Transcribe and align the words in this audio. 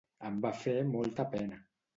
Em 0.29 0.39
va 0.45 0.51
fer 0.61 0.73
molta 0.95 1.27
pena. 1.37 1.61